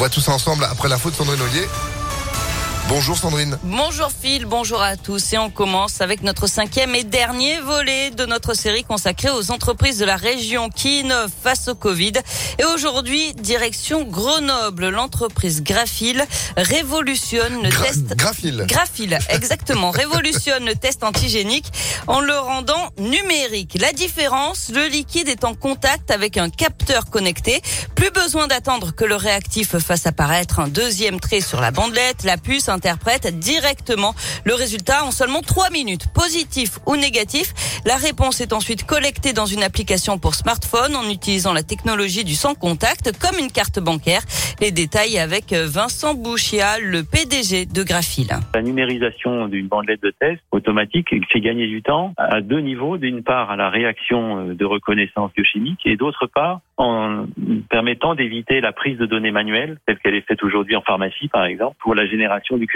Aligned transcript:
voit 0.00 0.08
tout 0.08 0.22
ça 0.22 0.32
ensemble 0.32 0.64
après 0.64 0.88
la 0.88 0.96
faute 0.96 1.12
de 1.12 1.18
Sandrine 1.18 1.42
Ollier. 1.42 1.68
Bonjour 2.90 3.16
Sandrine. 3.16 3.56
Bonjour 3.62 4.10
Phil, 4.10 4.46
bonjour 4.46 4.82
à 4.82 4.96
tous 4.96 5.32
et 5.32 5.38
on 5.38 5.48
commence 5.48 6.00
avec 6.00 6.24
notre 6.24 6.48
cinquième 6.48 6.96
et 6.96 7.04
dernier 7.04 7.60
volet 7.60 8.10
de 8.10 8.26
notre 8.26 8.52
série 8.54 8.82
consacrée 8.82 9.30
aux 9.30 9.52
entreprises 9.52 9.98
de 10.00 10.04
la 10.04 10.16
région 10.16 10.70
qui 10.70 10.98
innovent 11.00 11.30
face 11.44 11.68
au 11.68 11.76
Covid. 11.76 12.14
Et 12.58 12.64
aujourd'hui, 12.64 13.32
direction 13.34 14.02
Grenoble, 14.02 14.88
l'entreprise 14.88 15.62
Graphil 15.62 16.24
révolutionne 16.56 17.62
le 17.62 17.68
Gra- 17.68 17.84
test... 17.84 18.16
Graphil. 18.16 18.64
Graphil, 18.66 19.18
exactement, 19.28 19.92
révolutionne 19.92 20.64
le 20.64 20.74
test 20.74 21.04
antigénique 21.04 21.66
en 22.08 22.18
le 22.18 22.36
rendant 22.36 22.90
numérique. 22.98 23.78
La 23.80 23.92
différence, 23.92 24.68
le 24.74 24.88
liquide 24.88 25.28
est 25.28 25.44
en 25.44 25.54
contact 25.54 26.10
avec 26.10 26.36
un 26.38 26.50
capteur 26.50 27.08
connecté. 27.08 27.62
Plus 27.94 28.10
besoin 28.10 28.48
d'attendre 28.48 28.90
que 28.92 29.04
le 29.04 29.14
réactif 29.14 29.78
fasse 29.78 30.06
apparaître 30.06 30.58
un 30.58 30.66
deuxième 30.66 31.20
trait 31.20 31.40
sur 31.40 31.60
la 31.60 31.70
bandelette. 31.70 32.24
La 32.24 32.36
puce 32.36 32.68
interprète 32.80 33.38
directement 33.38 34.14
le 34.46 34.54
résultat 34.54 35.04
en 35.04 35.10
seulement 35.10 35.42
trois 35.42 35.68
minutes. 35.68 36.06
Positif 36.14 36.78
ou 36.86 36.96
négatif, 36.96 37.52
la 37.84 37.96
réponse 37.96 38.40
est 38.40 38.54
ensuite 38.54 38.86
collectée 38.86 39.34
dans 39.34 39.44
une 39.44 39.62
application 39.62 40.18
pour 40.18 40.34
smartphone 40.34 40.96
en 40.96 41.06
utilisant 41.10 41.52
la 41.52 41.62
technologie 41.62 42.24
du 42.24 42.34
sans 42.34 42.54
contact 42.54 43.12
comme 43.20 43.38
une 43.38 43.52
carte 43.52 43.80
bancaire. 43.80 44.22
Les 44.62 44.72
détails 44.72 45.18
avec 45.18 45.52
Vincent 45.52 46.14
Bouchia, 46.14 46.78
le 46.80 47.02
PDG 47.02 47.66
de 47.66 47.82
Graphil. 47.82 48.30
La 48.54 48.62
numérisation 48.62 49.46
d'une 49.48 49.68
bandelette 49.68 50.02
de 50.02 50.12
test 50.18 50.40
automatique 50.50 51.08
fait 51.30 51.40
gagner 51.40 51.66
du 51.66 51.82
temps 51.82 52.14
à 52.16 52.40
deux 52.40 52.60
niveaux. 52.60 52.96
D'une 52.96 53.22
part, 53.22 53.50
à 53.50 53.56
la 53.56 53.68
réaction 53.68 54.20
euh, 54.38 54.54
de 54.54 54.64
reconnaissance 54.64 55.32
biochimique 55.34 55.80
et 55.84 55.96
d'autre 55.96 56.26
part, 56.26 56.60
en 56.80 57.26
permettant 57.68 58.14
d'éviter 58.14 58.60
la 58.62 58.72
prise 58.72 58.96
de 58.96 59.04
données 59.04 59.32
manuelles, 59.32 59.78
telle 59.86 59.98
qu'elle 59.98 60.14
est 60.14 60.26
faite 60.26 60.42
aujourd'hui 60.42 60.76
en 60.76 60.80
pharmacie, 60.80 61.28
par 61.28 61.44
exemple, 61.44 61.76
pour 61.80 61.94
la 61.94 62.06
génération 62.06 62.56
du 62.56 62.66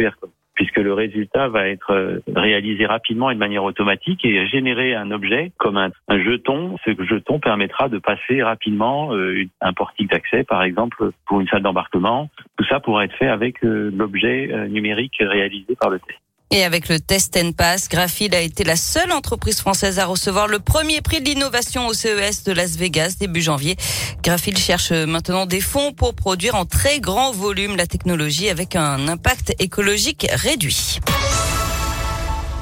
Puisque 0.54 0.78
le 0.78 0.94
résultat 0.94 1.48
va 1.48 1.66
être 1.66 1.90
euh, 1.90 2.20
réalisé 2.34 2.86
rapidement 2.86 3.28
et 3.30 3.34
de 3.34 3.40
manière 3.40 3.64
automatique 3.64 4.24
et 4.24 4.46
générer 4.46 4.94
un 4.94 5.10
objet 5.10 5.50
comme 5.58 5.76
un, 5.76 5.90
jeton. 6.08 6.76
Ce 6.84 6.90
jeton 7.04 7.40
permettra 7.40 7.88
de 7.88 7.98
passer 7.98 8.40
rapidement 8.40 9.12
euh, 9.14 9.42
un 9.60 9.72
portique 9.72 10.10
d'accès, 10.10 10.44
par 10.44 10.62
exemple, 10.62 11.10
pour 11.26 11.40
une 11.40 11.48
salle 11.48 11.62
d'embarquement. 11.62 12.30
Tout 12.56 12.64
ça 12.66 12.78
pourra 12.78 13.04
être 13.04 13.16
fait 13.16 13.26
avec 13.26 13.64
euh, 13.64 13.90
l'objet 13.92 14.68
numérique 14.68 15.16
réalisé 15.18 15.74
par 15.74 15.90
le 15.90 15.98
test. 15.98 16.20
Et 16.56 16.62
avec 16.62 16.88
le 16.88 17.00
Test 17.00 17.36
and 17.36 17.50
Pass, 17.50 17.88
Graphil 17.88 18.32
a 18.32 18.40
été 18.40 18.62
la 18.62 18.76
seule 18.76 19.10
entreprise 19.10 19.58
française 19.58 19.98
à 19.98 20.06
recevoir 20.06 20.46
le 20.46 20.60
premier 20.60 21.00
prix 21.00 21.20
de 21.20 21.24
l'innovation 21.24 21.88
au 21.88 21.94
CES 21.94 22.44
de 22.44 22.52
Las 22.52 22.76
Vegas 22.76 23.16
début 23.18 23.42
janvier. 23.42 23.74
Graphil 24.22 24.56
cherche 24.56 24.92
maintenant 24.92 25.46
des 25.46 25.60
fonds 25.60 25.92
pour 25.92 26.14
produire 26.14 26.54
en 26.54 26.64
très 26.64 27.00
grand 27.00 27.32
volume 27.32 27.74
la 27.74 27.88
technologie 27.88 28.50
avec 28.50 28.76
un 28.76 29.08
impact 29.08 29.52
écologique 29.58 30.28
réduit. 30.32 31.00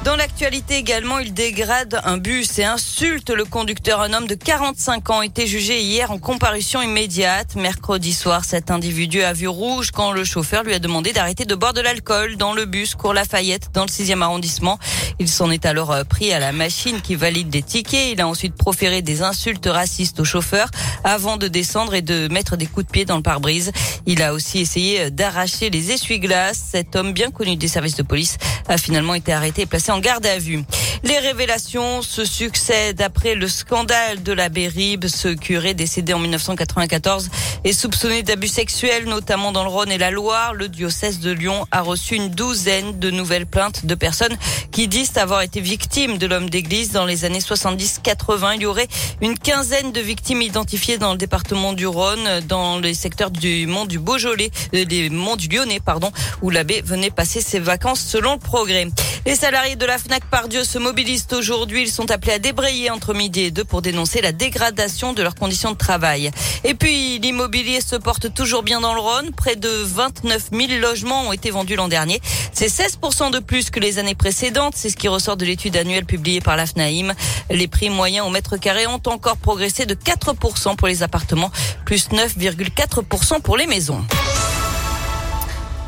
Dans 0.03 0.17
l'actualité 0.17 0.75
également, 0.75 1.19
il 1.19 1.33
dégrade 1.33 2.01
un 2.03 2.17
bus 2.17 2.59
et 2.59 2.65
insulte 2.65 3.29
le 3.29 3.45
conducteur. 3.45 4.01
Un 4.01 4.11
homme 4.11 4.27
de 4.27 4.35
45 4.35 5.09
ans 5.09 5.21
était 5.21 5.47
jugé 5.47 5.79
hier 5.81 6.11
en 6.11 6.17
comparution 6.17 6.81
immédiate. 6.81 7.55
Mercredi 7.55 8.11
soir, 8.11 8.43
cet 8.43 8.69
individu 8.69 9.23
a 9.23 9.31
vu 9.31 9.47
rouge 9.47 9.91
quand 9.91 10.11
le 10.11 10.25
chauffeur 10.25 10.63
lui 10.63 10.73
a 10.73 10.79
demandé 10.79 11.13
d'arrêter 11.13 11.45
de 11.45 11.55
boire 11.55 11.73
de 11.73 11.79
l'alcool 11.79 12.35
dans 12.35 12.51
le 12.51 12.65
bus 12.65 12.95
Cours 12.95 13.13
Lafayette 13.13 13.69
dans 13.73 13.83
le 13.83 13.87
6e 13.87 14.21
arrondissement. 14.21 14.77
Il 15.19 15.29
s'en 15.29 15.49
est 15.49 15.65
alors 15.65 15.95
pris 16.05 16.33
à 16.33 16.39
la 16.39 16.51
machine 16.51 16.99
qui 16.99 17.15
valide 17.15 17.53
les 17.53 17.63
tickets. 17.63 18.11
Il 18.11 18.19
a 18.19 18.27
ensuite 18.27 18.55
proféré 18.55 19.01
des 19.01 19.21
insultes 19.21 19.69
racistes 19.71 20.19
au 20.19 20.25
chauffeur 20.25 20.67
avant 21.05 21.37
de 21.37 21.47
descendre 21.47 21.93
et 21.93 22.01
de 22.01 22.27
mettre 22.27 22.57
des 22.57 22.65
coups 22.65 22.87
de 22.87 22.91
pied 22.91 23.05
dans 23.05 23.15
le 23.15 23.23
pare-brise. 23.23 23.71
Il 24.05 24.21
a 24.21 24.33
aussi 24.33 24.59
essayé 24.59 25.11
d'arracher 25.11 25.69
les 25.69 25.91
essuie-glaces. 25.91 26.61
Cet 26.71 26.97
homme 26.97 27.13
bien 27.13 27.31
connu 27.31 27.55
des 27.55 27.69
services 27.69 27.95
de 27.95 28.03
police 28.03 28.37
a 28.67 28.77
finalement 28.77 29.13
été 29.13 29.31
arrêté 29.31 29.61
et 29.61 29.65
placé 29.65 29.92
en 29.92 29.92
garde 29.99 30.25
à 30.25 30.37
vue. 30.37 30.63
Les 31.03 31.19
révélations 31.19 32.01
se 32.01 32.23
succèdent 32.23 33.01
après 33.01 33.35
le 33.35 33.49
scandale 33.49 34.23
de 34.23 34.31
la 34.31 34.47
Bérib. 34.47 35.05
Ce 35.07 35.27
curé 35.27 35.73
décédé 35.73 36.13
en 36.13 36.19
1994 36.19 37.29
est 37.65 37.73
soupçonné 37.73 38.23
d'abus 38.23 38.47
sexuels, 38.47 39.05
notamment 39.05 39.51
dans 39.51 39.63
le 39.63 39.69
Rhône 39.69 39.91
et 39.91 39.97
la 39.97 40.11
Loire. 40.11 40.53
Le 40.53 40.69
diocèse 40.69 41.19
de 41.19 41.31
Lyon 41.31 41.67
a 41.71 41.81
reçu 41.81 42.15
une 42.15 42.29
douzaine 42.29 42.99
de 42.99 43.11
nouvelles 43.11 43.45
plaintes 43.45 43.85
de 43.85 43.95
personnes 43.95 44.37
qui 44.71 44.87
disent 44.87 45.17
avoir 45.17 45.41
été 45.41 45.59
victimes 45.59 46.17
de 46.17 46.25
l'homme 46.25 46.49
d'église 46.49 46.91
dans 46.93 47.05
les 47.05 47.25
années 47.25 47.39
70-80. 47.39 48.53
Il 48.55 48.61
y 48.61 48.65
aurait 48.65 48.87
une 49.21 49.37
quinzaine 49.37 49.91
de 49.91 49.99
victimes 49.99 50.41
identifiées 50.41 50.97
dans 50.97 51.11
le 51.11 51.17
département 51.17 51.73
du 51.73 51.85
Rhône, 51.85 52.39
dans 52.47 52.79
les 52.79 52.93
secteurs 52.93 53.31
du 53.31 53.67
mont 53.67 53.85
du 53.85 53.99
Beaujolais, 53.99 54.51
euh, 54.73 54.85
des 54.85 55.09
monts 55.09 55.35
du 55.35 55.47
Lyonnais, 55.49 55.79
pardon, 55.79 56.11
où 56.41 56.49
l'abbé 56.49 56.81
venait 56.81 57.11
passer 57.11 57.41
ses 57.41 57.59
vacances 57.59 57.99
selon 57.99 58.33
le 58.33 58.39
progrès. 58.39 58.87
Les 59.25 59.35
salariés 59.35 59.77
de 59.77 59.85
la 59.85 59.97
FNAC 59.97 60.25
Pardieu 60.25 60.65
se 60.65 60.77
mobilisent 60.77 61.27
aujourd'hui. 61.31 61.83
Ils 61.83 61.91
sont 61.91 62.11
appelés 62.11 62.33
à 62.33 62.39
débrayer 62.39 62.89
entre 62.89 63.13
midi 63.13 63.43
et 63.43 63.51
deux 63.51 63.63
pour 63.63 63.81
dénoncer 63.81 64.19
la 64.21 64.33
dégradation 64.33 65.13
de 65.13 65.23
leurs 65.23 65.35
conditions 65.35 65.71
de 65.71 65.77
travail. 65.77 66.29
Et 66.65 66.73
puis, 66.73 67.19
l'immobilier 67.19 67.79
se 67.79 67.95
porte 67.95 68.33
toujours 68.33 68.63
bien 68.63 68.81
dans 68.81 68.93
le 68.93 68.99
Rhône. 68.99 69.31
Près 69.31 69.55
de 69.55 69.69
29 69.69 70.49
000 70.51 70.81
logements 70.81 71.29
ont 71.29 71.31
été 71.31 71.51
vendus 71.51 71.77
l'an 71.77 71.87
dernier. 71.87 72.19
C'est 72.51 72.67
16% 72.67 73.31
de 73.31 73.39
plus 73.39 73.69
que 73.69 73.79
les 73.79 73.97
années 73.97 74.13
précédentes. 74.13 74.73
C'est 74.75 74.89
ce 74.89 74.97
qui 74.97 75.07
ressort 75.07 75.37
de 75.37 75.45
l'étude 75.45 75.77
annuelle 75.77 76.05
publiée 76.05 76.41
par 76.41 76.57
la 76.57 76.65
FNAIM. 76.65 77.13
Les 77.49 77.69
prix 77.69 77.89
moyens 77.89 78.27
au 78.27 78.29
mètre 78.29 78.57
carré 78.57 78.87
ont 78.87 79.01
encore 79.05 79.37
progressé 79.37 79.85
de 79.85 79.95
4% 79.95 80.75
pour 80.75 80.89
les 80.89 81.01
appartements, 81.01 81.51
plus 81.85 82.09
9,4% 82.09 83.39
pour 83.41 83.55
les 83.55 83.67
maisons. 83.67 84.03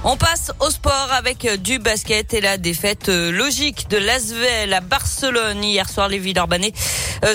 On 0.08 0.18
passe 0.18 0.52
au 0.60 0.70
sport 0.70 1.08
avec 1.14 1.48
du 1.64 1.80
basket 1.80 2.36
et 2.36 2.42
la 2.42 2.58
défaite 2.58 3.08
logique 3.08 3.90
de 3.90 3.98
l'Asvel 3.98 4.72
à 4.72 4.80
Barcelone. 4.80 5.64
Hier 5.64 5.90
soir, 5.90 6.10
les 6.10 6.20
Villeurbanais 6.20 6.74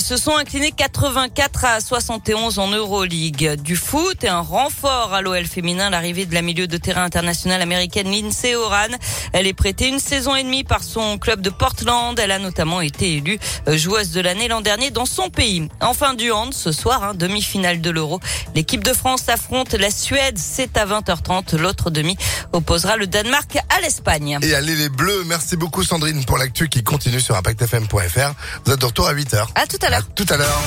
se 0.00 0.16
sont 0.16 0.36
inclinés 0.36 0.72
84 0.72 1.64
à 1.64 1.80
71 1.80 2.58
en 2.58 2.68
Euroleague. 2.68 3.60
Du 3.62 3.76
foot 3.76 4.22
et 4.24 4.28
un 4.28 4.40
renfort 4.40 5.14
à 5.14 5.20
l'OL 5.20 5.44
féminin, 5.46 5.90
l'arrivée 5.90 6.26
de 6.26 6.34
la 6.34 6.42
milieu 6.42 6.66
de 6.66 6.76
terrain 6.76 7.04
internationale 7.04 7.62
américaine 7.62 8.10
Lindsay 8.10 8.54
Oran. 8.54 8.88
Elle 9.32 9.46
est 9.46 9.54
prêtée 9.54 9.88
une 9.88 9.98
saison 9.98 10.34
et 10.36 10.42
demie 10.42 10.64
par 10.64 10.82
son 10.82 11.18
club 11.18 11.40
de 11.40 11.50
Portland. 11.50 12.18
Elle 12.18 12.30
a 12.30 12.38
notamment 12.38 12.80
été 12.80 13.16
élue 13.16 13.38
joueuse 13.66 14.10
de 14.10 14.20
l'année 14.20 14.48
l'an 14.48 14.60
dernier 14.60 14.90
dans 14.90 15.06
son 15.06 15.30
pays. 15.30 15.68
Enfin 15.80 16.14
du 16.14 16.30
hand, 16.30 16.52
ce 16.54 16.72
soir, 16.72 17.02
hein, 17.02 17.14
demi-finale 17.14 17.80
de 17.80 17.90
l'Euro. 17.90 18.20
L'équipe 18.54 18.84
de 18.84 18.92
France 18.92 19.28
affronte 19.28 19.74
la 19.74 19.90
Suède. 19.90 20.38
C'est 20.38 20.76
à 20.76 20.86
20h30. 20.86 21.56
L'autre 21.56 21.90
demi 21.90 22.16
opposera 22.52 22.96
le 22.96 23.06
Danemark 23.06 23.58
à 23.68 23.80
l'Espagne. 23.80 24.38
Et 24.42 24.54
allez 24.54 24.76
les 24.76 24.88
bleus, 24.88 25.24
merci 25.26 25.56
beaucoup 25.56 25.84
Sandrine 25.84 26.24
pour 26.24 26.38
l'actu 26.38 26.68
qui 26.68 26.82
continue 26.82 27.20
sur 27.20 27.36
impactfm.fr. 27.36 28.32
Vous 28.64 28.72
êtes 28.72 28.80
de 28.80 28.86
retour 28.86 29.06
à 29.06 29.14
8h. 29.14 29.46
À 29.54 29.66
tout 29.70 29.78
à 29.86 29.90
l'heure. 29.90 30.02
tout 30.16 30.26
à 30.28 30.36
l'heure. 30.36 30.60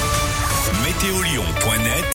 Météolion.net 0.86 2.06